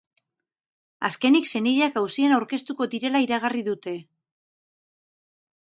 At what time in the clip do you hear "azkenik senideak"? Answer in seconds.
1.09-1.99